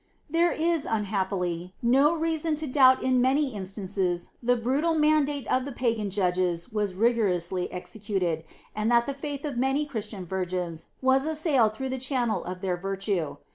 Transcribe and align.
There 0.31 0.51
is, 0.51 0.87
unhappily, 0.89 1.75
no 1.79 2.15
reason 2.15 2.55
to 2.55 2.65
doubt 2.65 3.01
that 3.01 3.05
in 3.05 3.21
many 3.21 3.53
instances 3.53 4.29
the 4.41 4.55
brutal 4.55 4.95
mandate 4.95 5.45
of 5.45 5.63
the 5.63 5.71
pagan 5.71 6.09
judges 6.09 6.71
was 6.71 6.95
rigorously 6.95 7.71
executed, 7.71 8.43
and 8.75 8.89
that 8.89 9.05
the 9.05 9.13
faith 9.13 9.45
of 9.45 9.57
many 9.59 9.85
Christian 9.85 10.25
virgins 10.25 10.87
was 11.03 11.27
assailed 11.27 11.73
through 11.75 11.89
the 11.89 11.99
channel 11.99 12.43
of 12.43 12.61
their 12.61 12.77
virtue. 12.77 13.35